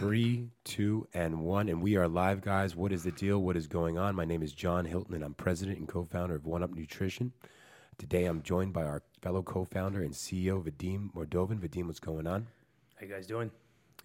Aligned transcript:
Three, 0.00 0.48
two, 0.64 1.06
and 1.12 1.40
one. 1.40 1.68
And 1.68 1.82
we 1.82 1.96
are 1.96 2.08
live, 2.08 2.40
guys. 2.40 2.74
What 2.74 2.90
is 2.90 3.02
the 3.02 3.12
deal? 3.12 3.38
What 3.42 3.54
is 3.54 3.66
going 3.66 3.98
on? 3.98 4.14
My 4.14 4.24
name 4.24 4.42
is 4.42 4.54
John 4.54 4.86
Hilton, 4.86 5.14
and 5.14 5.22
I'm 5.22 5.34
president 5.34 5.78
and 5.78 5.86
co 5.86 6.06
founder 6.06 6.34
of 6.34 6.46
One 6.46 6.62
Up 6.62 6.72
Nutrition. 6.72 7.34
Today, 7.98 8.24
I'm 8.24 8.40
joined 8.40 8.72
by 8.72 8.84
our 8.84 9.02
fellow 9.20 9.42
co 9.42 9.66
founder 9.66 10.00
and 10.02 10.14
CEO, 10.14 10.64
Vadim 10.64 11.12
Mordovan. 11.12 11.60
Vadim, 11.60 11.84
what's 11.84 12.00
going 12.00 12.26
on? 12.26 12.46
How 12.94 13.04
you 13.04 13.12
guys 13.12 13.26
doing? 13.26 13.50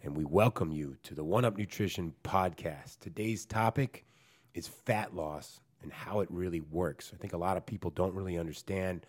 And 0.04 0.18
we 0.18 0.26
welcome 0.26 0.70
you 0.74 0.98
to 1.04 1.16
the 1.16 1.24
One 1.24 1.46
Up 1.46 1.56
Nutrition 1.56 2.14
podcast. 2.26 3.00
Today's 3.00 3.46
topic 3.46 4.06
is 4.54 4.68
fat 4.68 5.16
loss 5.16 5.62
and 5.82 5.94
how 5.94 6.20
it 6.20 6.30
really 6.30 6.60
works. 6.60 7.14
I 7.14 7.18
think 7.18 7.32
a 7.32 7.38
lot 7.38 7.56
of 7.56 7.66
people 7.66 7.90
don't 7.92 8.14
really 8.14 8.38
understand 8.38 9.06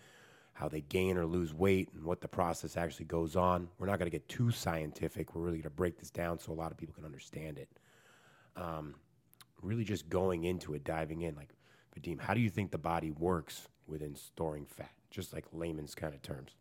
how 0.57 0.67
they 0.67 0.81
gain 0.81 1.17
or 1.17 1.25
lose 1.25 1.53
weight 1.53 1.89
and 1.93 2.03
what 2.03 2.19
the 2.19 2.27
process 2.27 2.77
actually 2.77 3.05
goes 3.05 3.35
on. 3.35 3.67
We're 3.77 3.85
not 3.85 3.99
going 3.99 4.09
to 4.09 4.17
get 4.17 4.27
too 4.27 4.49
scientific. 4.49 5.35
We're 5.35 5.43
really 5.43 5.57
going 5.57 5.63
to 5.63 5.69
break 5.69 5.99
this 5.99 6.09
down 6.09 6.39
so 6.39 6.51
a 6.51 6.53
lot 6.53 6.71
of 6.71 6.77
people 6.77 6.95
can 6.95 7.05
understand 7.05 7.59
it. 7.59 7.69
Um, 8.55 8.95
really, 9.61 9.83
just 9.83 10.09
going 10.09 10.45
into 10.45 10.73
it, 10.73 10.83
diving 10.83 11.21
in. 11.21 11.35
Like, 11.35 11.53
Vadim, 11.95 12.19
how 12.19 12.33
do 12.33 12.39
you 12.39 12.49
think 12.49 12.71
the 12.71 12.79
body 12.79 13.11
works 13.11 13.67
within 13.85 14.15
storing 14.15 14.65
fat? 14.65 14.89
Just 15.11 15.31
like 15.31 15.45
layman's 15.53 15.93
kind 15.93 16.15
of 16.15 16.23
terms. 16.23 16.55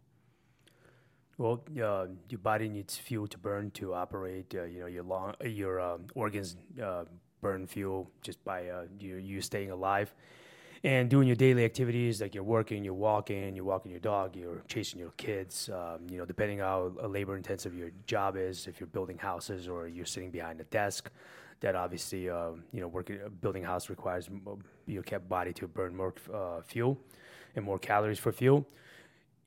Well, 1.39 1.65
uh, 1.83 2.09
your 2.28 2.39
body 2.42 2.69
needs 2.69 2.98
fuel 2.98 3.27
to 3.28 3.39
burn 3.39 3.70
to 3.73 3.95
operate. 3.95 4.55
Uh, 4.55 4.65
you 4.65 4.81
know, 4.81 4.87
your 4.87 5.05
long, 5.05 5.34
your 5.42 5.81
um, 5.81 6.05
organs 6.15 6.56
uh, 6.83 7.05
burn 7.41 7.67
fuel 7.67 8.11
just 8.20 8.45
by 8.45 8.69
uh, 8.69 8.84
you, 8.98 9.17
you 9.17 9.41
staying 9.41 9.70
alive 9.70 10.12
and 10.83 11.09
doing 11.09 11.27
your 11.27 11.37
daily 11.37 11.65
activities 11.65 12.21
like 12.21 12.35
you're 12.35 12.45
working, 12.45 12.84
you're 12.84 12.95
walking, 12.95 13.55
you're 13.57 13.65
walking 13.65 13.91
your 13.91 14.01
dog, 14.01 14.37
you're 14.37 14.62
chasing 14.69 14.98
your 14.98 15.11
kids. 15.17 15.71
Um, 15.73 16.07
you 16.11 16.19
know, 16.19 16.25
depending 16.25 16.59
how 16.59 16.93
labor 17.07 17.37
intensive 17.37 17.75
your 17.75 17.91
job 18.07 18.37
is, 18.37 18.67
if 18.67 18.81
you're 18.81 18.87
building 18.89 19.19
houses 19.19 19.69
or 19.69 19.89
you're 19.89 20.07
sitting 20.07 20.31
behind 20.31 20.61
a 20.61 20.65
desk, 20.65 21.11
that 21.61 21.75
obviously 21.75 22.29
uh, 22.29 22.51
you 22.73 22.81
know 22.81 22.89
working 22.89 23.19
building 23.41 23.65
a 23.65 23.67
house 23.67 23.89
requires 23.89 24.28
your 24.87 25.03
body 25.20 25.53
to 25.55 25.67
burn 25.67 25.97
more 25.97 26.15
uh, 26.33 26.61
fuel 26.61 26.98
and 27.55 27.65
more 27.65 27.78
calories 27.78 28.19
for 28.19 28.33
fuel. 28.33 28.67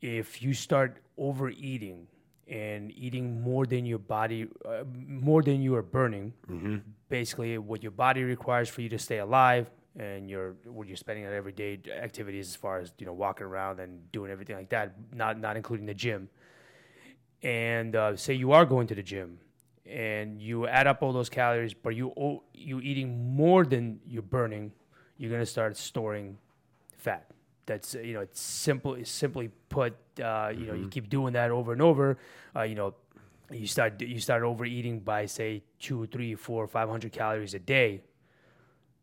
If 0.01 0.41
you 0.41 0.53
start 0.53 0.97
overeating 1.17 2.07
and 2.47 2.91
eating 2.91 3.41
more 3.41 3.67
than 3.67 3.85
your 3.85 3.99
body, 3.99 4.47
uh, 4.65 4.83
more 4.95 5.43
than 5.43 5.61
you 5.61 5.75
are 5.75 5.83
burning, 5.83 6.33
mm-hmm. 6.49 6.77
basically 7.09 7.57
what 7.59 7.83
your 7.83 7.91
body 7.91 8.23
requires 8.23 8.69
for 8.69 8.81
you 8.81 8.89
to 8.89 8.97
stay 8.97 9.19
alive 9.19 9.69
and 9.97 10.29
you're 10.29 10.55
what 10.65 10.87
you're 10.87 10.97
spending 10.97 11.25
on 11.25 11.33
everyday 11.33 11.79
activities 12.01 12.49
as 12.49 12.55
far 12.55 12.79
as 12.79 12.91
you 12.99 13.05
know 13.05 13.13
walking 13.13 13.45
around 13.45 13.79
and 13.79 14.11
doing 14.11 14.31
everything 14.31 14.55
like 14.55 14.69
that, 14.69 14.93
not 15.13 15.39
not 15.39 15.57
including 15.57 15.85
the 15.85 15.93
gym. 15.93 16.29
And 17.41 17.95
uh, 17.95 18.15
say 18.15 18.33
you 18.33 18.51
are 18.51 18.65
going 18.65 18.87
to 18.87 18.95
the 18.95 19.03
gym 19.03 19.39
and 19.85 20.41
you 20.41 20.67
add 20.67 20.87
up 20.87 21.01
all 21.01 21.13
those 21.13 21.29
calories, 21.29 21.73
but 21.73 21.95
you 21.95 22.13
you 22.53 22.79
eating 22.81 23.35
more 23.35 23.65
than 23.65 23.99
you're 24.05 24.21
burning, 24.21 24.71
you're 25.17 25.31
gonna 25.31 25.45
start 25.45 25.75
storing 25.77 26.37
fat. 26.97 27.25
That's 27.65 27.95
you 27.95 28.13
know 28.13 28.21
it's 28.21 28.39
simple. 28.39 28.95
It's 28.95 29.11
simply 29.11 29.49
put, 29.69 29.95
uh, 30.21 30.51
you 30.53 30.65
know, 30.65 30.73
you 30.73 30.81
mm-hmm. 30.81 30.89
keep 30.89 31.09
doing 31.09 31.33
that 31.33 31.51
over 31.51 31.73
and 31.73 31.81
over. 31.81 32.17
Uh, 32.55 32.63
you 32.63 32.75
know, 32.75 32.93
you 33.51 33.67
start 33.67 34.01
you 34.01 34.19
start 34.19 34.43
overeating 34.43 34.99
by 34.99 35.25
say 35.25 35.63
two, 35.79 36.05
three, 36.07 36.35
four, 36.35 36.67
five 36.67 36.89
hundred 36.89 37.11
calories 37.11 37.53
a 37.53 37.59
day 37.59 38.01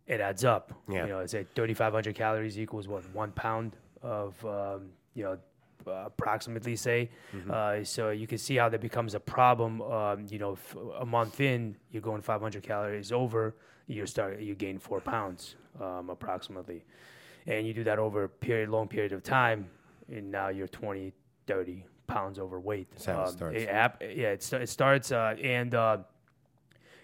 it 0.07 0.21
adds 0.21 0.45
up. 0.45 0.73
Yeah. 0.89 1.05
You 1.05 1.13
know, 1.13 1.19
it's 1.21 1.35
like 1.35 1.55
3,500 1.55 2.15
calories 2.15 2.59
equals 2.59 2.89
what 2.89 3.03
one 3.15 3.33
pound 3.33 3.77
of 4.03 4.45
um, 4.45 4.91
you 5.15 5.25
know 5.25 5.39
uh, 5.87 6.07
approximately 6.07 6.77
say. 6.77 7.11
Mm-hmm. 7.35 7.51
Uh, 7.51 7.85
so 7.85 8.11
you 8.11 8.27
can 8.27 8.39
see 8.39 8.57
how 8.57 8.69
that 8.69 8.81
becomes 8.81 9.15
a 9.15 9.21
problem. 9.21 9.83
Um, 9.83 10.27
you 10.29 10.39
know, 10.39 10.53
f- 10.53 10.77
a 10.99 11.07
month 11.07 11.41
in, 11.41 11.77
you're 11.91 12.03
going 12.03 12.23
500 12.23 12.63
calories 12.63 13.13
over. 13.13 13.55
You 13.87 14.07
start 14.07 14.41
you 14.41 14.55
gain 14.55 14.79
four 14.79 15.01
pounds 15.01 15.55
um, 15.81 16.11
approximately, 16.11 16.85
and 17.47 17.67
you 17.67 17.73
do 17.73 17.85
that 17.85 17.99
over 17.99 18.25
a 18.25 18.29
period 18.29 18.71
long 18.71 18.89
period 18.89 19.13
of 19.13 19.23
time, 19.23 19.69
and 20.09 20.31
now 20.31 20.49
you're 20.49 20.67
20, 20.69 21.13
30 21.47 21.85
pounds 22.09 22.39
overweight. 22.39 22.91
That's 22.91 23.05
how 23.07 23.23
it 23.23 23.27
um, 23.27 23.33
starts. 23.33 23.57
It, 23.57 23.69
yeah, 24.17 24.33
it, 24.33 24.53
it 24.53 24.69
starts 24.69 25.13
uh, 25.13 25.37
and 25.41 25.75
uh, 25.75 25.99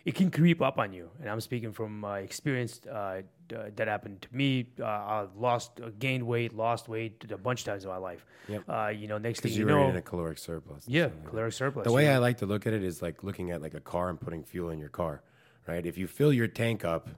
it 0.04 0.14
can 0.14 0.30
creep 0.30 0.60
up 0.60 0.78
on 0.78 0.92
you. 0.92 1.10
And 1.20 1.30
I'm 1.30 1.40
speaking 1.40 1.72
from 1.72 2.04
uh, 2.04 2.14
experience 2.14 2.80
uh, 2.86 3.22
d- 3.48 3.56
that 3.76 3.88
happened 3.88 4.22
to 4.22 4.28
me. 4.32 4.68
Uh, 4.80 4.84
I 4.84 5.26
lost, 5.36 5.80
uh, 5.80 5.90
gained 5.98 6.26
weight, 6.26 6.54
lost 6.54 6.88
weight 6.88 7.24
a 7.30 7.36
bunch 7.36 7.60
of 7.60 7.66
times 7.66 7.84
in 7.84 7.90
my 7.90 7.96
life. 7.98 8.26
Yep. 8.48 8.64
Uh, 8.68 8.88
you 8.88 9.06
know, 9.06 9.18
next 9.18 9.40
thing 9.40 9.52
you, 9.52 9.64
know, 9.64 9.88
in 9.88 9.96
a 9.96 10.02
caloric 10.02 10.38
surplus. 10.38 10.84
Yeah, 10.88 11.10
caloric 11.26 11.52
surplus. 11.52 11.84
The 11.84 11.92
way 11.92 12.08
I 12.08 12.18
like 12.18 12.38
to 12.38 12.46
look 12.46 12.66
at 12.66 12.72
it 12.72 12.82
is 12.82 13.00
like 13.00 13.22
looking 13.22 13.50
at 13.50 13.62
like 13.62 13.74
a 13.74 13.80
car 13.80 14.10
and 14.10 14.20
putting 14.20 14.42
fuel 14.42 14.70
in 14.70 14.78
your 14.78 14.88
car, 14.88 15.22
right? 15.68 15.84
If 15.84 15.96
you 15.96 16.08
fill 16.08 16.32
your 16.32 16.48
tank 16.48 16.84
up, 16.84 17.08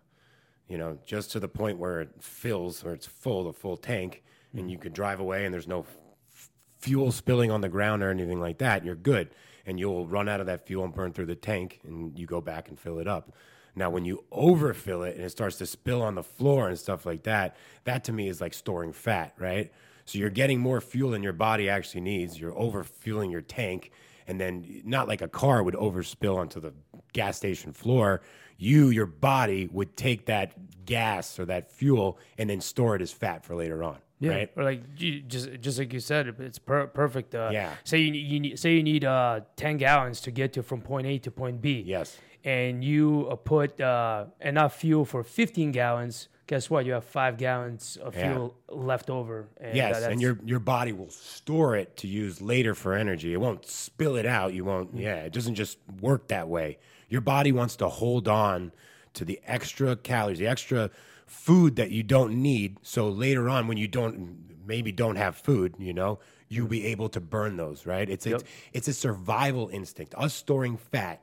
you 0.68 0.76
know, 0.76 0.98
just 1.06 1.32
to 1.32 1.40
the 1.40 1.48
point 1.48 1.78
where 1.78 2.00
it 2.00 2.10
fills 2.22 2.84
or 2.84 2.92
it's 2.92 3.06
full, 3.06 3.44
the 3.44 3.52
full 3.52 3.76
tank, 3.76 4.22
mm-hmm. 4.48 4.58
and 4.58 4.70
you 4.70 4.78
can 4.78 4.92
drive 4.92 5.20
away 5.20 5.46
and 5.46 5.54
there's 5.54 5.68
no 5.68 5.80
f- 5.80 6.50
fuel 6.78 7.12
spilling 7.12 7.50
on 7.50 7.62
the 7.62 7.68
ground 7.68 8.02
or 8.02 8.10
anything 8.10 8.40
like 8.40 8.58
that, 8.58 8.84
you're 8.84 8.94
good 8.94 9.30
and 9.66 9.78
you'll 9.78 10.06
run 10.06 10.28
out 10.28 10.40
of 10.40 10.46
that 10.46 10.66
fuel 10.66 10.84
and 10.84 10.94
burn 10.94 11.12
through 11.12 11.26
the 11.26 11.34
tank 11.34 11.80
and 11.84 12.18
you 12.18 12.26
go 12.26 12.40
back 12.40 12.68
and 12.68 12.78
fill 12.78 12.98
it 12.98 13.08
up. 13.08 13.32
Now, 13.76 13.90
when 13.90 14.04
you 14.04 14.24
overfill 14.30 15.02
it 15.02 15.16
and 15.16 15.24
it 15.24 15.30
starts 15.30 15.56
to 15.58 15.66
spill 15.66 16.00
on 16.02 16.14
the 16.14 16.22
floor 16.22 16.68
and 16.68 16.78
stuff 16.78 17.04
like 17.04 17.24
that, 17.24 17.56
that 17.84 18.04
to 18.04 18.12
me 18.12 18.28
is 18.28 18.40
like 18.40 18.54
storing 18.54 18.92
fat, 18.92 19.34
right? 19.38 19.72
So 20.04 20.18
you're 20.18 20.30
getting 20.30 20.60
more 20.60 20.80
fuel 20.80 21.10
than 21.10 21.22
your 21.22 21.32
body 21.32 21.68
actually 21.68 22.02
needs. 22.02 22.38
You're 22.38 22.52
overfueling 22.52 23.30
your 23.30 23.40
tank. 23.40 23.90
And 24.26 24.40
then, 24.40 24.82
not 24.84 25.06
like 25.08 25.22
a 25.22 25.28
car 25.28 25.62
would 25.62 25.74
overspill 25.74 26.36
onto 26.36 26.60
the 26.60 26.72
gas 27.12 27.36
station 27.36 27.72
floor, 27.72 28.22
you, 28.56 28.88
your 28.88 29.06
body, 29.06 29.68
would 29.70 29.96
take 29.96 30.26
that 30.26 30.84
gas 30.86 31.38
or 31.38 31.44
that 31.46 31.70
fuel 31.70 32.18
and 32.38 32.48
then 32.48 32.60
store 32.60 32.96
it 32.96 33.02
as 33.02 33.12
fat 33.12 33.44
for 33.44 33.54
later 33.54 33.82
on. 33.82 33.98
Yeah, 34.20 34.30
right? 34.30 34.50
or 34.56 34.64
like 34.64 34.82
you, 34.96 35.20
just 35.20 35.60
just 35.60 35.78
like 35.78 35.92
you 35.92 36.00
said, 36.00 36.34
it's 36.38 36.58
per- 36.58 36.86
perfect. 36.86 37.34
Uh, 37.34 37.50
yeah. 37.52 37.74
Say 37.84 37.98
you, 37.98 38.12
you 38.12 38.40
need, 38.40 38.58
say 38.58 38.74
you 38.74 38.82
need 38.82 39.04
uh, 39.04 39.40
ten 39.56 39.76
gallons 39.76 40.20
to 40.22 40.30
get 40.30 40.52
to 40.54 40.62
from 40.62 40.80
point 40.80 41.06
A 41.06 41.18
to 41.18 41.30
point 41.30 41.60
B. 41.60 41.82
Yes. 41.84 42.16
And 42.44 42.84
you 42.84 43.26
uh, 43.30 43.36
put 43.36 43.80
uh, 43.80 44.26
enough 44.40 44.76
fuel 44.76 45.04
for 45.04 45.22
fifteen 45.22 45.72
gallons. 45.72 46.28
Guess 46.46 46.68
what? 46.68 46.84
You 46.84 46.92
have 46.92 47.04
five 47.04 47.38
gallons 47.38 47.96
of 47.96 48.14
fuel 48.14 48.54
left 48.68 49.08
over. 49.08 49.48
And, 49.58 49.74
yes, 49.74 50.04
uh, 50.04 50.10
and 50.10 50.20
your 50.20 50.38
your 50.44 50.58
body 50.58 50.92
will 50.92 51.08
store 51.08 51.74
it 51.74 51.96
to 51.98 52.06
use 52.06 52.42
later 52.42 52.74
for 52.74 52.92
energy. 52.92 53.32
It 53.32 53.40
won't 53.40 53.66
spill 53.66 54.16
it 54.16 54.26
out. 54.26 54.52
You 54.52 54.64
won't. 54.64 54.88
Mm-hmm. 54.88 55.00
Yeah, 55.00 55.16
it 55.16 55.32
doesn't 55.32 55.54
just 55.54 55.78
work 56.00 56.28
that 56.28 56.48
way. 56.48 56.78
Your 57.08 57.22
body 57.22 57.50
wants 57.50 57.76
to 57.76 57.88
hold 57.88 58.28
on 58.28 58.72
to 59.14 59.24
the 59.24 59.40
extra 59.46 59.96
calories, 59.96 60.38
the 60.38 60.46
extra 60.46 60.90
food 61.26 61.76
that 61.76 61.90
you 61.90 62.02
don't 62.02 62.42
need. 62.42 62.76
So 62.82 63.08
later 63.08 63.48
on, 63.48 63.66
when 63.66 63.78
you 63.78 63.88
don't 63.88 64.60
maybe 64.66 64.92
don't 64.92 65.16
have 65.16 65.36
food, 65.36 65.74
you 65.78 65.94
know, 65.94 66.18
you'll 66.48 66.68
be 66.68 66.86
able 66.86 67.08
to 67.10 67.20
burn 67.20 67.56
those, 67.56 67.86
right? 67.86 68.08
It's 68.08 68.26
yep. 68.26 68.40
it's, 68.40 68.50
it's 68.72 68.88
a 68.88 68.92
survival 68.92 69.70
instinct. 69.72 70.14
Us 70.16 70.34
storing 70.34 70.76
fat 70.76 71.22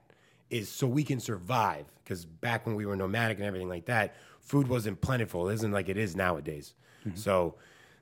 is 0.49 0.69
so 0.69 0.87
we 0.87 1.03
can 1.03 1.19
survive. 1.19 1.85
Because 2.03 2.25
back 2.25 2.65
when 2.65 2.75
we 2.75 2.85
were 2.85 2.95
nomadic 2.95 3.37
and 3.37 3.45
everything 3.45 3.69
like 3.69 3.85
that, 3.85 4.15
food 4.41 4.67
wasn't 4.67 5.01
plentiful. 5.01 5.49
It 5.49 5.55
isn't 5.55 5.71
like 5.71 5.89
it 5.89 5.97
is 5.97 6.15
nowadays. 6.15 6.73
Mm-hmm. 7.05 7.17
So 7.17 7.55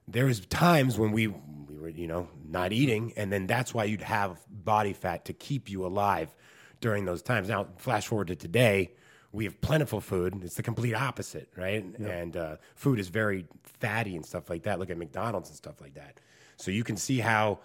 there 0.08 0.26
was 0.26 0.40
times 0.42 0.98
when 0.98 1.12
we 1.12 1.28
we 1.28 1.78
were 1.80 1.90
you 1.90 2.08
know 2.08 2.28
not 2.48 2.74
eating, 2.74 3.14
and 3.16 3.32
then 3.32 3.48
that's 3.48 3.74
why 3.74 3.86
you'd 3.86 4.02
have 4.02 4.40
body 4.50 4.94
fat 4.94 5.26
to 5.26 5.34
keep 5.34 5.70
you 5.70 5.86
alive 5.86 6.36
during 6.82 7.06
those 7.06 7.22
times. 7.22 7.50
Now 7.50 7.68
flash 7.78 8.08
forward 8.08 8.28
to 8.28 8.36
today 8.36 8.92
we 9.32 9.44
have 9.44 9.60
plentiful 9.62 10.02
food. 10.02 10.42
It's 10.44 10.56
the 10.56 10.64
complete 10.64 10.96
opposite, 10.96 11.50
right? 11.56 11.86
Yep. 12.00 12.10
And 12.10 12.38
uh, 12.38 12.56
food 12.76 13.00
is 13.00 13.10
very 13.10 13.46
fatty 13.64 14.16
and 14.16 14.26
stuff 14.26 14.50
like 14.50 14.64
that. 14.64 14.80
Look 14.80 14.90
at 14.90 14.98
McDonald's 14.98 15.50
and 15.50 15.58
stuff 15.58 15.82
like 15.82 15.94
that. 15.96 16.20
So 16.58 16.72
you 16.72 16.84
can 16.84 16.98
see 16.98 17.20
how 17.20 17.60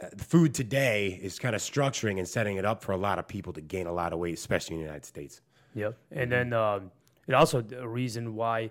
uh, 0.00 0.06
food 0.16 0.54
today 0.54 1.18
is 1.20 1.38
kind 1.38 1.54
of 1.54 1.60
structuring 1.60 2.18
and 2.18 2.28
setting 2.28 2.56
it 2.56 2.64
up 2.64 2.82
for 2.82 2.92
a 2.92 2.96
lot 2.96 3.18
of 3.18 3.26
people 3.26 3.52
to 3.54 3.60
gain 3.60 3.86
a 3.86 3.92
lot 3.92 4.12
of 4.12 4.18
weight, 4.18 4.34
especially 4.34 4.76
in 4.76 4.80
the 4.80 4.86
United 4.86 5.04
States. 5.04 5.40
Yep. 5.74 5.96
And 6.12 6.30
then 6.32 6.52
um, 6.52 6.90
it 7.30 7.34
also 7.34 7.64
a 7.78 7.86
reason 7.86 8.34
why, 8.34 8.70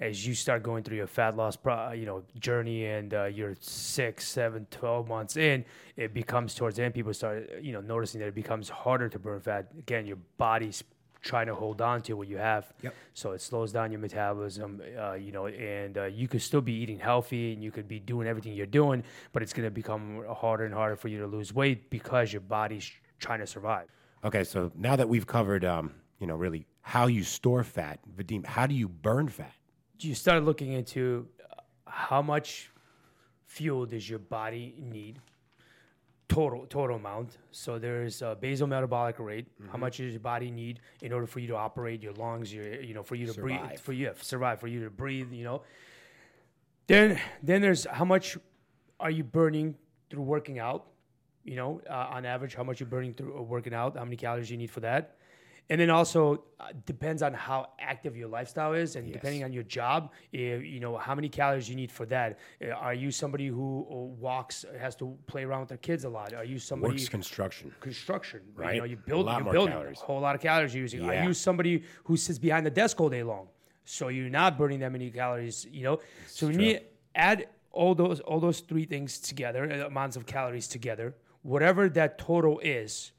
as 0.00 0.26
you 0.26 0.34
start 0.34 0.62
going 0.62 0.82
through 0.82 0.96
your 0.96 1.06
fat 1.06 1.36
loss, 1.36 1.56
pro, 1.56 1.92
you 1.92 2.06
know, 2.06 2.22
journey, 2.38 2.86
and 2.86 3.12
uh, 3.12 3.24
you're 3.24 3.54
six, 3.60 4.26
seven, 4.28 4.66
12 4.70 5.08
months 5.08 5.36
in, 5.36 5.64
it 5.96 6.14
becomes 6.14 6.54
towards 6.54 6.76
the 6.76 6.84
end. 6.84 6.94
People 6.94 7.12
start, 7.12 7.50
you 7.60 7.72
know, 7.72 7.80
noticing 7.80 8.20
that 8.20 8.28
it 8.28 8.34
becomes 8.34 8.68
harder 8.68 9.08
to 9.08 9.18
burn 9.18 9.40
fat. 9.40 9.70
Again, 9.78 10.06
your 10.06 10.18
body's 10.38 10.82
trying 11.20 11.46
to 11.46 11.54
hold 11.54 11.82
on 11.82 12.00
to 12.02 12.14
what 12.14 12.28
you 12.28 12.38
have. 12.38 12.72
Yep. 12.82 12.94
So 13.14 13.32
it 13.32 13.40
slows 13.40 13.72
down 13.72 13.90
your 13.90 14.00
metabolism, 14.00 14.80
uh, 14.98 15.14
you 15.14 15.32
know, 15.32 15.48
and 15.48 15.98
uh, 15.98 16.04
you 16.04 16.28
could 16.28 16.42
still 16.42 16.60
be 16.60 16.72
eating 16.72 16.98
healthy 16.98 17.52
and 17.52 17.62
you 17.62 17.70
could 17.70 17.88
be 17.88 17.98
doing 17.98 18.26
everything 18.26 18.52
you're 18.54 18.66
doing, 18.66 19.02
but 19.32 19.42
it's 19.42 19.52
going 19.52 19.66
to 19.66 19.70
become 19.70 20.24
harder 20.32 20.64
and 20.64 20.72
harder 20.72 20.96
for 20.96 21.08
you 21.08 21.18
to 21.18 21.26
lose 21.26 21.52
weight 21.52 21.90
because 21.90 22.32
your 22.32 22.40
body's 22.40 22.90
trying 23.18 23.40
to 23.40 23.46
survive. 23.46 23.88
Okay, 24.24 24.44
so 24.44 24.70
now 24.76 24.96
that 24.96 25.08
we've 25.08 25.26
covered, 25.26 25.64
um, 25.64 25.92
you 26.20 26.26
know, 26.26 26.34
really 26.34 26.66
how 26.88 27.06
you 27.06 27.22
store 27.22 27.62
fat, 27.62 27.98
Vadim, 28.16 28.46
how 28.46 28.66
do 28.66 28.74
you 28.74 28.88
burn 28.88 29.28
fat? 29.28 29.52
You 30.00 30.14
start 30.14 30.42
looking 30.42 30.72
into 30.72 31.28
uh, 31.38 31.60
how 31.84 32.22
much 32.22 32.70
fuel 33.44 33.84
does 33.84 34.08
your 34.08 34.18
body 34.18 34.74
need 34.78 35.20
total 36.28 36.64
total 36.66 36.96
amount. 36.96 37.36
So 37.50 37.78
there's 37.78 38.22
a 38.22 38.34
basal 38.40 38.66
metabolic 38.66 39.18
rate. 39.18 39.46
Mm-hmm. 39.50 39.70
How 39.70 39.76
much 39.76 39.98
does 39.98 40.12
your 40.12 40.20
body 40.20 40.50
need 40.50 40.80
in 41.02 41.12
order 41.12 41.26
for 41.26 41.40
you 41.40 41.48
to 41.48 41.56
operate 41.56 42.02
your 42.02 42.14
lungs? 42.14 42.54
Your 42.54 42.80
you 42.80 42.94
know 42.94 43.02
for 43.02 43.16
you 43.16 43.26
to 43.26 43.38
breathe 43.38 43.78
for 43.82 43.92
you 43.92 44.06
yeah, 44.06 44.12
survive 44.22 44.58
for 44.58 44.66
you 44.66 44.82
to 44.84 44.90
breathe. 44.90 45.30
You 45.30 45.44
know. 45.44 45.62
Then 46.86 47.20
then 47.42 47.60
there's 47.60 47.84
how 47.84 48.06
much 48.06 48.38
are 48.98 49.10
you 49.10 49.24
burning 49.24 49.74
through 50.08 50.22
working 50.22 50.58
out? 50.58 50.86
You 51.44 51.56
know, 51.56 51.82
uh, 51.88 52.14
on 52.16 52.24
average, 52.24 52.54
how 52.54 52.64
much 52.64 52.80
you're 52.80 52.88
burning 52.88 53.12
through 53.12 53.36
uh, 53.38 53.42
working 53.42 53.74
out? 53.74 53.98
How 53.98 54.04
many 54.04 54.16
calories 54.16 54.50
you 54.50 54.56
need 54.56 54.70
for 54.70 54.80
that? 54.80 55.17
And 55.70 55.78
then 55.80 55.90
also 55.90 56.44
uh, 56.58 56.68
depends 56.86 57.22
on 57.22 57.34
how 57.34 57.68
active 57.78 58.16
your 58.16 58.28
lifestyle 58.28 58.72
is, 58.72 58.96
and 58.96 59.12
depending 59.12 59.44
on 59.44 59.52
your 59.52 59.64
job, 59.64 60.12
if, 60.32 60.64
you 60.64 60.80
know 60.80 60.96
how 60.96 61.14
many 61.14 61.28
calories 61.28 61.68
you 61.68 61.76
need 61.76 61.92
for 61.92 62.06
that. 62.06 62.38
Uh, 62.62 62.70
Are 62.70 62.94
you 62.94 63.10
somebody 63.10 63.48
who 63.48 63.86
uh, 63.90 63.94
walks, 63.94 64.64
has 64.80 64.96
to 64.96 65.16
play 65.26 65.44
around 65.44 65.60
with 65.60 65.68
their 65.68 65.78
kids 65.78 66.04
a 66.04 66.08
lot? 66.08 66.32
Are 66.32 66.44
you 66.44 66.58
somebody 66.58 66.94
Works 66.94 67.08
construction. 67.10 67.70
construction? 67.80 68.40
right 68.54 68.74
You 68.76 68.80
know, 68.80 68.86
you 68.86 68.96
build, 68.96 69.26
A 69.26 69.30
lot 69.30 69.44
you're 69.44 69.52
building 69.52 69.74
calories. 69.74 70.00
a 70.00 70.04
whole 70.04 70.20
lot 70.20 70.34
of 70.34 70.40
calories 70.40 70.74
you're 70.74 70.82
using. 70.82 71.04
Are 71.04 71.22
you 71.22 71.34
somebody 71.34 71.84
who 72.04 72.16
sits 72.16 72.38
behind 72.38 72.64
the 72.64 72.70
desk 72.70 72.98
all 73.00 73.10
day 73.10 73.22
long? 73.22 73.48
So 73.84 74.08
you're 74.08 74.30
not 74.30 74.56
burning 74.58 74.80
that 74.80 74.92
many 74.92 75.10
calories, 75.10 75.66
you 75.70 75.82
know. 75.82 75.98
so 76.26 76.46
when 76.46 76.60
you 76.60 76.78
add 77.14 77.46
all 77.72 77.94
those 77.94 78.20
all 78.20 78.40
those 78.40 78.60
three 78.60 78.84
things 78.86 79.18
together, 79.18 79.70
uh, 79.70 79.86
amounts 79.86 80.16
of 80.16 80.24
calories 80.26 80.66
together, 80.68 81.14
whatever 81.42 81.88
that 81.90 82.18
total 82.18 82.58
is. 82.60 83.12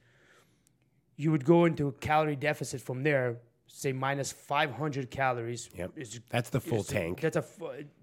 You 1.20 1.32
would 1.32 1.44
go 1.44 1.66
into 1.66 1.90
a 1.90 1.92
calorie 1.92 2.38
deficit 2.38 2.80
from 2.80 3.04
there. 3.04 3.40
Say 3.68 3.92
minus 3.92 4.32
500 4.32 5.12
calories. 5.12 5.70
Yep. 5.76 5.92
is- 5.98 6.22
That's 6.30 6.50
the 6.50 6.62
full 6.62 6.80
is- 6.80 6.88
tank. 6.88 7.20
That's 7.20 7.36
a 7.36 7.44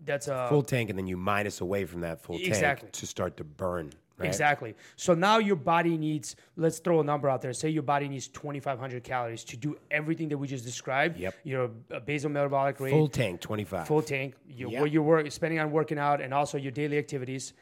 that's 0.04 0.28
a 0.28 0.46
Full 0.50 0.62
tank, 0.62 0.90
and 0.90 0.98
then 0.98 1.06
you 1.06 1.16
minus 1.16 1.60
away 1.62 1.86
from 1.86 2.02
that 2.02 2.20
full 2.22 2.36
Exactly. 2.36 2.86
tank 2.88 2.92
to 2.92 3.06
start 3.06 3.36
to 3.38 3.44
burn. 3.44 3.90
Right? 4.18 4.26
Exactly. 4.28 4.74
So 4.96 5.12
now 5.14 5.38
your 5.38 5.56
body 5.56 5.96
needs, 5.98 6.36
let's 6.56 6.78
throw 6.78 7.00
a 7.00 7.04
number 7.04 7.28
out 7.28 7.40
there. 7.42 7.52
Say 7.54 7.68
your 7.70 7.82
body 7.82 8.06
needs 8.08 8.28
2,500 8.28 9.02
calories 9.04 9.44
to 9.44 9.56
do 9.56 9.76
everything 9.90 10.28
that 10.30 10.38
we 10.38 10.46
just 10.46 10.64
described. 10.64 11.18
Yep. 11.18 11.34
Your 11.44 11.70
uh, 11.90 12.00
basal 12.00 12.30
metabolic 12.30 12.80
rate, 12.80 12.90
Full 12.92 13.08
tank, 13.08 13.40
25. 13.42 13.86
full 13.86 14.00
tank, 14.02 14.34
your, 14.48 14.70
Yep. 14.70 14.80
what 14.80 14.90
you're 14.90 15.02
work, 15.02 15.30
spending 15.32 15.58
on 15.58 15.70
working 15.70 15.98
out, 15.98 16.20
and 16.22 16.32
also 16.32 16.56
your 16.58 16.72
daily 16.72 16.96
activities. 16.98 17.52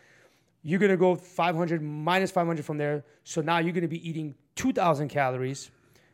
You're 0.62 0.79
going 0.79 0.93
to 0.93 0.97
go 0.97 1.15
500 1.17 1.83
minus 1.83 2.31
500 2.31 2.65
from 2.65 2.79
there. 2.79 3.05
So 3.25 3.41
now 3.41 3.59
you're 3.59 3.73
going 3.73 3.83
to 3.83 3.89
be 3.89 4.09
eating 4.09 4.35
2,000 4.56 5.09
calories, 5.09 5.71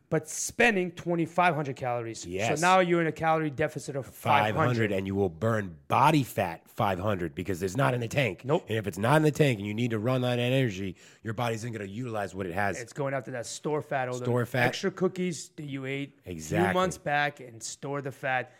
but 0.09 0.29
spending 0.29 0.91
2,500 0.93 1.77
calories. 1.77 2.27
Yes. 2.27 2.59
So 2.61 2.67
now 2.67 2.81
you're 2.81 3.01
in 3.01 3.07
a 3.07 3.13
calorie 3.13 3.49
deficit 3.51 3.95
of 3.95 4.07
500. 4.07 4.55
500 4.57 4.93
and 4.93 5.07
you 5.07 5.15
will 5.15 5.29
burn 5.29 5.77
body 5.87 6.25
fat 6.25 6.63
500 6.69 7.33
because 7.35 7.63
it's 7.63 7.77
not 7.77 7.95
in 7.95 8.01
the 8.01 8.09
tank. 8.09 8.43
Nope. 8.45 8.65
And 8.69 8.77
if 8.77 8.87
it's 8.89 8.99
not 8.99 9.17
in 9.19 9.23
the 9.23 9.31
tank 9.31 9.59
and 9.59 9.67
you 9.69 9.75
need 9.75 9.93
to 9.93 10.01
run 10.01 10.17
on 10.17 10.23
that 10.23 10.39
energy, 10.41 10.97
your 11.23 11.33
body 11.35 11.55
isn't 11.55 11.71
going 11.73 11.87
to 11.87 11.93
utilize 11.93 12.35
what 12.35 12.47
it 12.47 12.55
has. 12.55 12.81
It's 12.81 12.93
going 12.93 13.15
after 13.15 13.31
that 13.33 13.47
store 13.47 13.83
fat, 13.83 14.09
all 14.09 14.15
Store 14.15 14.41
the 14.41 14.47
fat. 14.47 14.67
extra 14.67 14.91
cookies 14.91 15.51
that 15.57 15.67
you 15.67 15.87
ate 15.87 16.19
a 16.27 16.37
few 16.37 16.59
months 16.73 16.99
back 16.99 17.39
and 17.39 17.63
store 17.63 18.03
the 18.03 18.11
fat. 18.13 18.53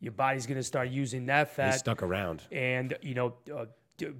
Your 0.00 0.12
body's 0.12 0.46
going 0.46 0.56
to 0.58 0.64
start 0.64 0.88
using 0.88 1.26
that 1.26 1.50
fat, 1.54 1.78
stuck 1.78 2.02
around. 2.02 2.42
and 2.52 2.96
you 3.02 3.14
know. 3.14 3.34
Uh, 3.52 3.66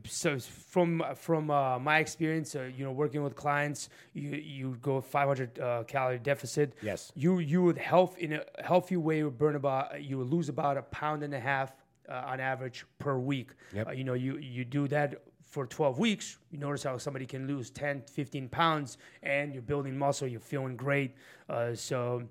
so 0.06 0.38
from 0.38 1.02
from 1.14 1.50
uh, 1.50 1.78
my 1.78 1.98
experience, 1.98 2.54
uh, 2.54 2.70
you 2.76 2.84
know, 2.84 2.92
working 2.92 3.22
with 3.22 3.34
clients, 3.34 3.88
you 4.14 4.30
you 4.30 4.78
go 4.82 5.00
500 5.00 5.58
uh, 5.58 5.84
calorie 5.84 6.18
deficit. 6.18 6.74
Yes. 6.82 7.12
You 7.14 7.38
you 7.38 7.62
would 7.62 7.78
health 7.78 8.18
in 8.18 8.34
a 8.34 8.44
healthy 8.62 8.96
way 8.96 9.22
would 9.22 9.38
burn 9.38 9.56
about 9.56 10.02
you 10.02 10.18
would 10.18 10.28
lose 10.30 10.48
about 10.48 10.76
a 10.76 10.82
pound 10.82 11.22
and 11.22 11.34
a 11.34 11.40
half 11.40 11.72
uh, 12.08 12.24
on 12.26 12.40
average 12.40 12.84
per 12.98 13.16
week. 13.18 13.50
Yep. 13.72 13.88
Uh, 13.88 13.90
you 13.92 14.04
know, 14.04 14.14
you 14.14 14.38
you 14.38 14.64
do 14.64 14.88
that 14.88 15.22
for 15.44 15.66
12 15.66 15.98
weeks. 15.98 16.38
You 16.50 16.58
notice 16.58 16.82
how 16.82 16.96
somebody 16.96 17.26
can 17.26 17.46
lose 17.46 17.68
10, 17.70 18.04
15 18.10 18.48
pounds, 18.48 18.96
and 19.22 19.52
you're 19.52 19.62
building 19.62 19.98
muscle. 19.98 20.26
You're 20.26 20.40
feeling 20.40 20.76
great. 20.76 21.14
Uh, 21.48 21.74
so 21.74 22.22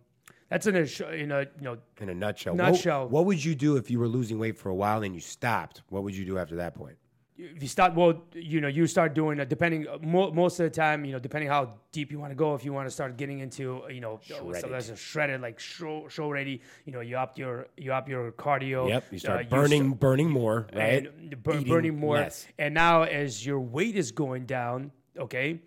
that's 0.50 0.66
in 0.66 0.76
a 0.76 0.86
sh- 0.88 1.02
in 1.02 1.32
a 1.32 1.42
you 1.42 1.62
know 1.62 1.78
In 2.00 2.10
a 2.10 2.16
nutshell. 2.16 2.56
Nutshell. 2.56 3.04
What, 3.04 3.12
what 3.12 3.26
would 3.26 3.44
you 3.44 3.56
do 3.56 3.78
if 3.78 3.92
you 3.92 4.00
were 4.00 4.08
losing 4.08 4.40
weight 4.40 4.58
for 4.58 4.70
a 4.70 4.76
while 4.76 5.04
and 5.04 5.14
you 5.14 5.22
stopped? 5.22 5.84
What 5.90 6.04
would 6.04 6.16
you 6.16 6.26
do 6.26 6.38
after 6.38 6.56
that 6.58 6.74
point? 6.76 6.98
If 7.38 7.62
you 7.62 7.68
start 7.68 7.96
well 7.96 8.22
you 8.34 8.60
know 8.62 8.68
you 8.68 8.86
start 8.86 9.14
doing 9.16 9.40
uh, 9.40 9.46
depending 9.46 9.88
uh, 9.88 9.98
mo- 10.02 10.32
most 10.32 10.60
of 10.60 10.66
the 10.66 10.70
time 10.70 11.06
you 11.06 11.12
know 11.12 11.20
depending 11.20 11.50
how 11.50 11.74
deep 11.92 12.12
you 12.12 12.20
want 12.20 12.30
to 12.32 12.36
go 12.36 12.54
if 12.54 12.64
you 12.66 12.74
want 12.74 12.86
to 12.88 12.92
start 12.92 13.18
getting 13.18 13.40
into 13.40 13.82
uh, 13.84 13.88
you 13.88 14.02
know 14.02 14.20
Shredded. 14.22 14.56
something 14.56 14.72
that's 14.72 14.90
a 14.90 14.96
shredded 14.96 15.42
like 15.42 15.60
show, 15.60 16.08
show 16.10 16.30
ready 16.30 16.62
you 16.86 16.92
know 16.92 17.00
you 17.00 17.18
up 17.18 17.38
your 17.40 17.68
you 17.78 17.94
up 17.94 18.08
your 18.10 18.32
cardio 18.34 18.88
Yep. 18.90 19.04
You 19.12 19.20
start 19.20 19.46
uh, 19.46 19.50
burning, 19.50 19.94
burning 19.94 20.30
more, 20.30 20.68
right? 20.74 21.08
and 21.08 21.42
bur- 21.42 21.62
burning 21.62 21.98
more. 22.00 22.18
less. 22.18 22.48
And 22.60 22.74
now, 22.74 23.04
as 23.04 23.46
your 23.46 23.60
weight 23.60 23.96
is 23.96 24.12
going 24.12 24.46
down, 24.46 24.92
okay, 25.18 25.60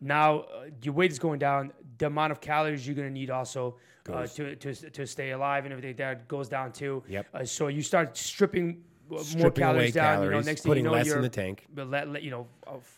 now 0.00 0.40
uh, 0.40 0.46
your 0.82 0.94
weight 0.94 1.10
is 1.12 1.18
going 1.18 1.38
down. 1.38 1.72
The 1.98 2.06
amount 2.06 2.32
of 2.32 2.40
calories 2.40 2.86
you're 2.86 2.96
going 2.96 3.08
to 3.08 3.12
need 3.12 3.30
also 3.30 3.76
uh, 4.10 4.26
to, 4.26 4.56
to 4.56 4.74
to 4.74 5.06
stay 5.06 5.30
alive 5.32 5.64
and 5.64 5.72
everything 5.72 5.96
that 5.96 6.26
goes 6.28 6.48
down 6.48 6.72
too. 6.72 7.02
Yep. 7.08 7.26
Uh, 7.34 7.44
so 7.44 7.68
you 7.68 7.82
start 7.82 8.16
stripping. 8.16 8.82
Uh, 9.12 9.38
more 9.38 9.50
calories 9.50 9.94
down, 9.94 10.24
you 10.24 10.30
know. 10.30 10.40
Next 10.40 10.62
putting 10.62 10.84
thing 10.84 10.84
you 10.84 10.90
know, 10.90 10.96
less 10.96 11.06
in 11.06 11.12
you're 11.12 11.22
the 11.22 11.28
tank. 11.28 11.66
but 11.74 11.88
let, 11.88 12.22
you 12.22 12.30
know, 12.30 12.46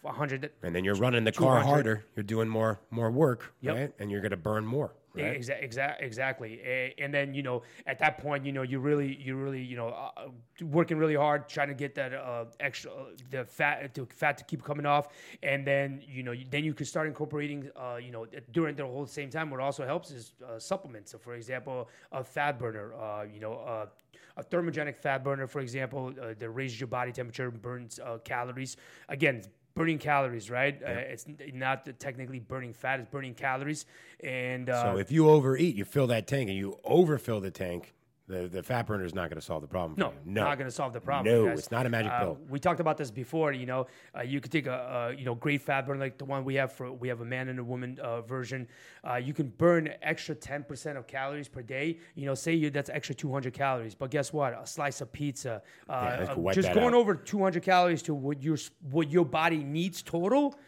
a 0.04 0.12
hundred. 0.12 0.50
And 0.62 0.74
then 0.74 0.84
you're 0.84 0.94
running 0.94 1.24
the 1.24 1.32
car 1.32 1.60
harder. 1.60 2.04
You're 2.16 2.22
doing 2.24 2.48
more 2.48 2.80
more 2.90 3.10
work, 3.10 3.52
Yep. 3.60 3.76
right? 3.76 3.92
And 3.98 4.10
you're 4.10 4.20
going 4.20 4.30
to 4.32 4.36
burn 4.36 4.64
more, 4.66 4.94
right? 5.14 5.38
Exa- 5.40 5.62
exa- 5.66 5.96
exactly. 6.00 6.60
And 6.98 7.12
then 7.12 7.32
you 7.34 7.42
know, 7.42 7.62
at 7.86 7.98
that 8.00 8.18
point, 8.18 8.44
you 8.44 8.52
know, 8.52 8.62
you 8.62 8.78
really, 8.80 9.16
you 9.16 9.36
really, 9.36 9.62
you 9.62 9.76
know, 9.76 9.88
uh, 9.88 10.28
working 10.62 10.98
really 10.98 11.14
hard, 11.14 11.48
trying 11.48 11.68
to 11.68 11.74
get 11.74 11.94
that 11.94 12.12
uh, 12.12 12.44
extra, 12.60 12.90
uh, 12.92 13.04
the 13.30 13.44
fat, 13.44 13.94
to 13.94 14.06
fat 14.06 14.36
to 14.38 14.44
keep 14.44 14.62
coming 14.62 14.86
off, 14.86 15.08
and 15.42 15.66
then 15.66 16.02
you 16.06 16.22
know, 16.22 16.34
then 16.50 16.64
you 16.64 16.74
can 16.74 16.86
start 16.86 17.06
incorporating, 17.08 17.70
uh, 17.76 17.96
you 17.96 18.12
know, 18.12 18.26
during 18.52 18.76
the 18.76 18.84
whole 18.86 19.06
same 19.06 19.30
time. 19.30 19.50
What 19.50 19.60
also 19.60 19.84
helps 19.86 20.10
is 20.10 20.32
uh, 20.46 20.58
supplements. 20.58 21.10
So, 21.12 21.18
for 21.18 21.34
example, 21.34 21.88
a 22.12 22.22
fat 22.22 22.58
burner, 22.58 22.92
uh, 22.94 23.24
you 23.24 23.40
know. 23.40 23.88
A 24.36 24.42
thermogenic 24.42 24.96
fat 24.96 25.22
burner, 25.22 25.46
for 25.46 25.60
example, 25.60 26.12
uh, 26.20 26.34
that 26.38 26.50
raises 26.50 26.80
your 26.80 26.86
body 26.86 27.12
temperature, 27.12 27.48
and 27.48 27.60
burns 27.60 28.00
uh, 28.00 28.18
calories. 28.24 28.76
Again, 29.08 29.36
it's 29.36 29.48
burning 29.74 29.98
calories, 29.98 30.50
right? 30.50 30.80
Uh, 30.82 30.90
it's 30.90 31.26
not 31.52 31.88
technically 31.98 32.38
burning 32.38 32.72
fat; 32.72 33.00
it's 33.00 33.10
burning 33.10 33.34
calories. 33.34 33.86
And 34.22 34.68
uh, 34.70 34.82
So 34.82 34.98
if 34.98 35.10
you 35.12 35.28
overeat, 35.28 35.74
you 35.74 35.84
fill 35.84 36.06
that 36.08 36.26
tank 36.26 36.48
and 36.48 36.58
you 36.58 36.78
overfill 36.84 37.40
the 37.40 37.50
tank, 37.50 37.92
the, 38.32 38.48
the 38.48 38.62
fat 38.62 38.86
burner 38.86 39.04
is 39.04 39.14
not 39.14 39.28
going 39.28 39.38
to 39.38 39.44
solve 39.44 39.62
the 39.62 39.68
problem. 39.68 39.94
No, 39.98 40.08
you. 40.08 40.32
no, 40.32 40.44
not 40.44 40.56
going 40.58 40.68
to 40.68 40.74
solve 40.74 40.92
the 40.92 41.00
problem. 41.00 41.32
No, 41.32 41.48
it's 41.52 41.70
not 41.70 41.86
a 41.86 41.90
magic 41.90 42.12
uh, 42.12 42.20
pill. 42.20 42.38
We 42.48 42.58
talked 42.58 42.80
about 42.80 42.96
this 42.96 43.10
before. 43.10 43.52
You 43.52 43.66
know, 43.66 43.86
uh, 44.16 44.22
you 44.22 44.40
could 44.40 44.50
take 44.50 44.66
a, 44.66 45.12
a 45.12 45.18
you 45.18 45.24
know 45.24 45.34
great 45.34 45.60
fat 45.60 45.86
burner 45.86 46.00
like 46.00 46.18
the 46.18 46.24
one 46.24 46.44
we 46.44 46.54
have 46.54 46.72
for 46.72 46.90
we 46.92 47.08
have 47.08 47.20
a 47.20 47.24
man 47.24 47.48
and 47.48 47.58
a 47.58 47.64
woman 47.64 47.98
uh, 48.00 48.22
version. 48.22 48.66
Uh, 49.08 49.16
you 49.16 49.34
can 49.34 49.48
burn 49.48 49.90
extra 50.02 50.34
ten 50.34 50.64
percent 50.64 50.96
of 50.96 51.06
calories 51.06 51.48
per 51.48 51.62
day. 51.62 51.98
You 52.14 52.26
know, 52.26 52.34
say 52.34 52.54
you 52.54 52.70
that's 52.70 52.90
extra 52.90 53.14
two 53.14 53.30
hundred 53.32 53.52
calories. 53.52 53.94
But 53.94 54.10
guess 54.10 54.32
what? 54.32 54.54
A 54.54 54.66
slice 54.66 55.00
of 55.00 55.12
pizza, 55.12 55.62
uh, 55.88 56.16
that 56.16 56.30
uh, 56.30 56.52
just 56.52 56.72
going 56.72 56.86
out. 56.86 56.94
over 56.94 57.14
two 57.14 57.42
hundred 57.42 57.62
calories 57.62 58.02
to 58.02 58.14
what 58.14 58.42
your 58.42 58.56
what 58.90 59.10
your 59.10 59.24
body 59.24 59.62
needs 59.62 60.02
total. 60.02 60.58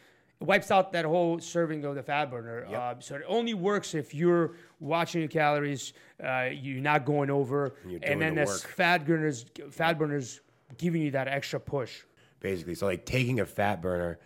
Wipes 0.44 0.70
out 0.70 0.92
that 0.92 1.04
whole 1.04 1.38
serving 1.40 1.84
of 1.84 1.94
the 1.94 2.02
fat 2.02 2.30
burner. 2.30 2.66
Uh, 2.66 2.94
so 3.00 3.16
it 3.16 3.22
only 3.26 3.54
works 3.54 3.94
if 3.94 4.14
you're 4.14 4.52
watching 4.80 5.20
your 5.20 5.28
calories, 5.28 5.92
uh, 6.22 6.48
you're 6.52 6.82
not 6.82 7.04
going 7.04 7.30
over, 7.30 7.74
you're 7.86 8.00
and 8.02 8.20
then 8.20 8.34
the 8.34 8.42
that's 8.42 8.62
fat 8.62 9.06
burners, 9.06 9.46
fat 9.70 9.98
burners 9.98 10.40
giving 10.76 11.02
you 11.02 11.10
that 11.12 11.28
extra 11.28 11.58
push. 11.60 12.02
basically. 12.40 12.74
So 12.74 12.86
like 12.86 13.04
taking 13.06 13.40
a 13.40 13.46
fat 13.46 13.80
burner 13.80 14.18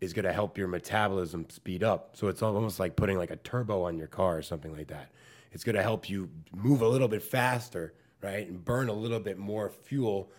is 0.00 0.12
going 0.12 0.24
to 0.24 0.32
help 0.32 0.58
your 0.58 0.68
metabolism 0.68 1.48
speed 1.50 1.82
up. 1.82 2.16
So 2.16 2.28
it's 2.28 2.42
almost 2.42 2.78
like 2.80 2.96
putting 2.96 3.18
like 3.18 3.30
a 3.30 3.36
turbo 3.36 3.82
on 3.84 3.96
your 3.98 4.06
car 4.06 4.36
or 4.38 4.42
something 4.42 4.74
like 4.76 4.88
that. 4.88 5.10
It's 5.52 5.64
going 5.64 5.76
to 5.76 5.82
help 5.82 6.08
you 6.08 6.28
move 6.54 6.82
a 6.82 6.88
little 6.88 7.08
bit 7.08 7.22
faster, 7.22 7.94
right, 8.22 8.46
and 8.46 8.62
burn 8.64 8.88
a 8.88 8.92
little 8.92 9.20
bit 9.20 9.38
more 9.38 9.70
fuel 9.70 10.30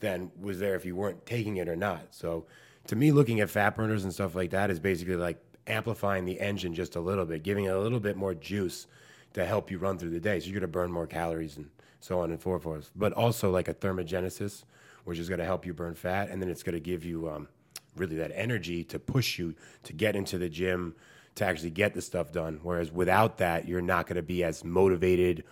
than 0.00 0.30
was 0.38 0.58
there 0.58 0.74
if 0.74 0.84
you 0.84 0.94
weren't 0.94 1.24
taking 1.24 1.56
it 1.56 1.68
or 1.68 1.76
not. 1.76 2.08
So 2.10 2.46
to 2.86 2.96
me, 2.96 3.12
looking 3.12 3.40
at 3.40 3.50
fat 3.50 3.74
burners 3.74 4.04
and 4.04 4.12
stuff 4.12 4.34
like 4.34 4.50
that 4.50 4.70
is 4.70 4.78
basically 4.78 5.16
like 5.16 5.38
amplifying 5.66 6.24
the 6.24 6.40
engine 6.40 6.74
just 6.74 6.96
a 6.96 7.00
little 7.00 7.24
bit, 7.24 7.42
giving 7.42 7.64
it 7.64 7.68
a 7.68 7.80
little 7.80 8.00
bit 8.00 8.16
more 8.16 8.34
juice 8.34 8.86
to 9.34 9.44
help 9.44 9.70
you 9.70 9.78
run 9.78 9.98
through 9.98 10.10
the 10.10 10.20
day. 10.20 10.40
So 10.40 10.46
you're 10.46 10.54
going 10.54 10.62
to 10.62 10.68
burn 10.68 10.92
more 10.92 11.06
calories 11.06 11.56
and 11.56 11.68
so 12.00 12.20
on 12.20 12.30
and 12.30 12.40
so 12.40 12.58
forth. 12.58 12.90
But 12.94 13.12
also 13.12 13.50
like 13.50 13.68
a 13.68 13.74
thermogenesis, 13.74 14.64
which 15.04 15.18
is 15.18 15.28
going 15.28 15.40
to 15.40 15.44
help 15.44 15.66
you 15.66 15.74
burn 15.74 15.94
fat, 15.94 16.30
and 16.30 16.40
then 16.40 16.48
it's 16.48 16.62
going 16.62 16.74
to 16.74 16.80
give 16.80 17.04
you 17.04 17.28
um, 17.28 17.48
really 17.96 18.16
that 18.16 18.32
energy 18.34 18.84
to 18.84 18.98
push 18.98 19.38
you 19.38 19.54
to 19.84 19.92
get 19.92 20.16
into 20.16 20.38
the 20.38 20.48
gym 20.48 20.94
to 21.34 21.44
actually 21.44 21.70
get 21.70 21.94
the 21.94 22.00
stuff 22.00 22.32
done. 22.32 22.60
Whereas 22.62 22.90
without 22.90 23.38
that, 23.38 23.68
you're 23.68 23.82
not 23.82 24.06
going 24.06 24.16
to 24.16 24.22
be 24.22 24.42
as 24.42 24.64
motivated 24.64 25.44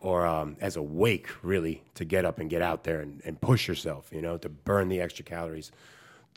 or 0.00 0.26
um, 0.26 0.56
as 0.60 0.76
awake 0.76 1.28
really 1.42 1.82
to 1.94 2.04
get 2.04 2.24
up 2.24 2.38
and 2.38 2.48
get 2.48 2.62
out 2.62 2.84
there 2.84 3.00
and, 3.00 3.20
and 3.24 3.40
push 3.40 3.68
yourself, 3.68 4.08
you 4.12 4.22
know, 4.22 4.36
to 4.38 4.48
burn 4.48 4.88
the 4.88 5.00
extra 5.00 5.24
calories 5.24 5.72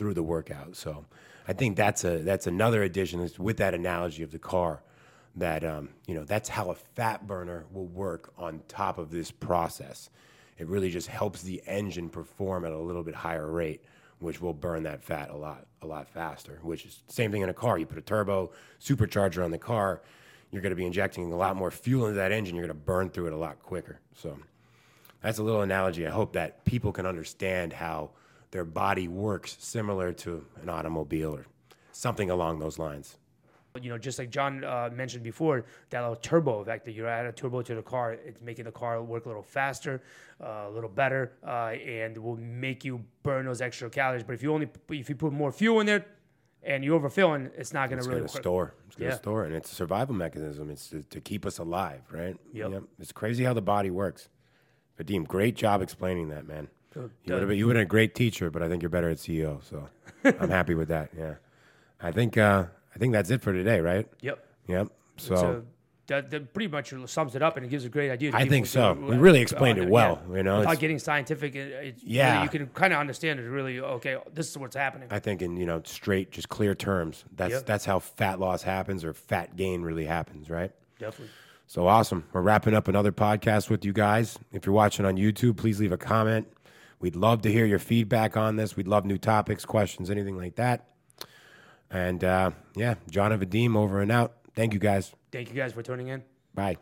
through 0.02 0.16
the 0.16 0.24
workout. 0.24 0.76
So 0.76 1.06
I 1.48 1.54
think 1.54 1.78
that's 1.78 2.04
a 2.04 2.18
that's 2.18 2.48
another 2.48 2.82
addition 2.82 3.30
with 3.38 3.58
that 3.58 3.76
analogy 3.76 4.24
of 4.24 4.32
the 4.32 4.40
car 4.40 4.82
that 5.36 5.64
um, 5.64 5.90
you 6.08 6.16
know 6.16 6.24
that's 6.24 6.50
how 6.50 6.72
a 6.72 6.74
fat 6.74 7.28
burner 7.28 7.66
will 7.72 7.86
work 7.86 8.34
on 8.36 8.64
top 8.68 8.98
of 8.98 9.12
this 9.12 9.30
process. 9.30 10.10
It 10.58 10.68
really 10.68 10.90
just 10.90 11.08
helps 11.08 11.44
the 11.44 11.62
engine 11.68 12.10
perform 12.10 12.66
at 12.66 12.72
a 12.72 12.80
little 12.80 13.04
bit 13.04 13.14
higher 13.14 13.46
rate, 13.52 13.84
which 14.18 14.42
will 14.42 14.56
burn 14.56 14.82
that 14.84 15.04
fat 15.04 15.30
a 15.30 15.38
lot, 15.38 15.68
a 15.84 15.86
lot 15.86 16.10
faster. 16.10 16.58
Which 16.64 16.84
is 16.84 17.04
same 17.08 17.32
thing 17.32 17.44
in 17.44 17.50
a 17.50 17.54
car. 17.54 17.78
You 17.78 17.86
put 17.86 18.00
a 18.00 18.02
turbo 18.02 18.50
supercharger 18.80 19.46
on 19.46 19.52
the 19.52 19.60
car, 19.60 20.02
you're 20.50 20.64
going 20.64 20.72
to 20.72 20.76
be 20.76 20.88
injecting 20.88 21.32
a 21.32 21.38
lot 21.38 21.56
more 21.56 21.70
fuel 21.70 22.08
into 22.08 22.18
that 22.18 22.32
engine. 22.32 22.56
You're 22.56 22.66
going 22.66 22.76
to 22.76 22.86
burn 22.86 23.12
through 23.12 23.28
it 23.28 23.34
a 23.34 23.38
lot 23.38 23.60
quicker. 23.62 24.00
So 24.16 24.36
that's 25.22 25.38
a 25.38 25.44
little 25.44 25.62
analogy. 25.62 26.08
I 26.08 26.10
hope 26.10 26.34
that 26.34 26.66
people 26.66 26.92
can 26.92 27.06
understand 27.06 27.74
how 27.74 28.10
their 28.52 28.66
body 28.66 29.08
works 29.08 29.58
similar 29.60 30.14
to 30.14 30.46
an 30.62 30.70
automobile 30.70 31.34
or 31.34 31.46
something 31.92 32.30
along 32.30 32.60
those 32.60 32.78
lines. 32.78 33.18
You 33.82 33.90
know, 33.90 33.98
just 33.98 34.20
like 34.20 34.30
John 34.30 34.66
uh, 34.66 34.90
mentioned 34.94 35.24
before, 35.24 35.64
that 35.92 36.02
little 36.02 36.18
turbo 36.18 36.60
effect 36.60 36.84
that 36.84 36.92
you 36.92 37.08
add 37.08 37.26
a 37.26 37.32
turbo 37.32 37.62
to 37.62 37.74
the 37.76 37.82
car, 37.82 38.12
it's 38.14 38.42
making 38.42 38.66
the 38.66 38.72
car 38.72 39.02
work 39.02 39.26
a 39.26 39.30
little 39.30 39.42
faster, 39.44 40.02
uh, 40.44 40.66
a 40.68 40.70
little 40.70 40.90
better, 40.90 41.32
uh, 41.48 41.68
and 41.68 42.18
will 42.18 42.36
make 42.36 42.84
you 42.84 43.02
burn 43.24 43.46
those 43.46 43.62
extra 43.62 43.90
calories. 43.90 44.24
But 44.24 44.34
if 44.34 44.44
you 44.44 44.54
only 44.54 44.70
if 44.90 45.08
you 45.08 45.16
put 45.16 45.32
more 45.32 45.54
fuel 45.54 45.80
in 45.80 45.86
there 45.86 46.06
and 46.64 46.84
you 46.84 46.94
overfill, 46.96 47.34
it's 47.34 47.72
not 47.72 47.90
going 47.90 48.02
to 48.02 48.10
really 48.10 48.24
to 48.24 48.28
store. 48.28 48.74
It's 48.88 48.98
going 48.98 49.10
to 49.10 49.16
Yeah. 49.16 49.22
store, 49.22 49.46
and 49.46 49.56
it's 49.56 49.72
a 49.72 49.76
survival 49.76 50.16
mechanism. 50.16 50.70
It's 50.70 50.90
to, 50.90 51.04
to 51.04 51.22
keep 51.22 51.46
us 51.46 51.58
alive, 51.58 52.02
right? 52.12 52.36
Yep. 52.52 52.84
It's 53.00 53.14
crazy 53.14 53.46
how 53.46 53.54
the 53.54 53.62
body 53.62 53.90
works. 53.90 54.28
Vadim, 55.00 55.26
great 55.26 55.56
job 55.56 55.82
explaining 55.82 56.28
that, 56.28 56.46
man. 56.46 56.68
You 56.96 57.10
would 57.28 57.40
have 57.40 57.48
been, 57.50 57.58
you 57.58 57.68
would 57.68 57.74
been 57.74 57.82
a 57.82 57.86
great 57.86 58.16
teacher, 58.16 58.50
but 58.50 58.62
I 58.62 58.68
think 58.68 58.82
you're 58.82 58.90
better 58.90 59.10
at 59.10 59.18
CEO. 59.18 59.64
So 59.64 59.88
I'm 60.40 60.50
happy 60.60 60.74
with 60.76 60.90
that. 60.90 61.10
Yeah, 61.18 61.36
I 62.02 62.12
think 62.12 62.38
uh, 62.38 62.66
I 62.96 63.00
think 63.00 63.14
that's 63.14 63.30
it 63.30 63.42
for 63.42 63.54
today, 63.54 63.80
right? 63.80 64.08
Yep. 64.22 64.46
Yep. 64.68 64.88
So, 65.18 65.36
So 65.36 65.64
that, 66.08 66.30
that 66.32 66.54
pretty 66.54 66.68
much 66.68 66.94
sums 67.06 67.36
it 67.36 67.42
up, 67.42 67.56
and 67.56 67.66
it 67.66 67.70
gives 67.70 67.86
a 67.86 67.90
great 67.90 68.12
idea. 68.12 68.32
To 68.32 68.38
I 68.38 68.46
think 68.48 68.66
so. 68.66 68.92
uh, 68.92 68.96
We 68.96 69.18
really 69.18 69.40
explained 69.40 69.78
it 69.80 69.86
uh, 69.86 69.90
well, 69.92 70.22
you 70.34 70.44
know, 70.44 70.60
without 70.60 70.80
getting 70.80 71.00
scientific. 71.00 71.56
It, 71.56 71.96
Yeah. 72.04 72.34
really- 72.34 72.44
you 72.44 72.50
can 72.50 72.68
kind 72.74 72.92
of 72.92 73.00
understand 73.00 73.40
it. 73.40 73.44
Really, 73.44 73.80
okay, 73.80 74.18
this 74.34 74.50
is 74.50 74.58
what's 74.58 74.76
happening. 74.76 75.08
I 75.12 75.20
think 75.20 75.42
in 75.42 75.56
you 75.58 75.66
know 75.66 75.82
straight, 75.86 76.32
just 76.32 76.50
clear 76.50 76.76
terms. 76.76 77.24
That's 77.36 77.54
Yep. 77.54 77.66
that's 77.66 77.86
how 77.86 78.00
fat 78.00 78.40
loss 78.40 78.64
happens 78.64 79.06
or 79.06 79.14
fat 79.14 79.56
gain 79.56 79.82
really 79.82 80.06
happens, 80.06 80.50
right? 80.50 80.72
Definitely. 81.00 81.30
So 81.68 81.88
awesome. 81.88 82.26
We're 82.34 82.42
wrapping 82.42 82.74
up 82.74 82.90
another 82.90 83.14
podcast 83.14 83.70
with 83.70 83.86
you 83.86 83.94
guys. 83.94 84.38
If 84.52 84.66
you're 84.66 84.76
watching 84.76 85.06
on 85.06 85.16
YouTube, 85.16 85.56
please 85.56 85.80
leave 85.80 85.94
a 85.94 85.98
comment. 85.98 86.46
We'd 87.02 87.16
love 87.16 87.42
to 87.42 87.52
hear 87.52 87.66
your 87.66 87.80
feedback 87.80 88.38
on 88.38 88.56
this. 88.56 88.78
We'd 88.78 88.88
love 88.88 89.06
new 89.06 89.18
topics, 89.18 89.66
questions, 89.66 90.10
anything 90.10 90.38
like 90.38 90.56
that. 90.56 90.88
And 91.90 92.24
uh, 92.24 92.52
yeah, 92.76 92.96
John 93.10 93.32
and 93.32 93.42
Vadim 93.42 93.76
over 93.76 94.02
and 94.02 94.12
out. 94.12 94.34
Thank 94.56 94.74
you 94.74 94.80
guys. 94.80 95.12
Thank 95.32 95.50
you 95.50 95.56
guys 95.56 95.74
for 95.74 95.82
tuning 95.82 96.08
in. 96.08 96.24
Bye. 96.54 96.78